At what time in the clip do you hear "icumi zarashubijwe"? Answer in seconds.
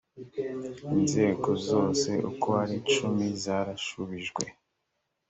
2.81-4.43